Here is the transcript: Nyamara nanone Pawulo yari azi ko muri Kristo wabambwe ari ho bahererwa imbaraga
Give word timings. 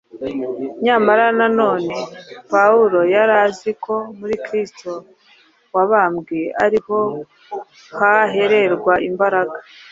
Nyamara 0.85 1.25
nanone 1.37 1.95
Pawulo 2.51 2.99
yari 3.13 3.33
azi 3.45 3.71
ko 3.83 3.95
muri 4.17 4.35
Kristo 4.45 4.91
wabambwe 5.73 6.39
ari 6.65 6.79
ho 6.85 6.99
bahererwa 7.99 8.93
imbaraga 9.07 9.57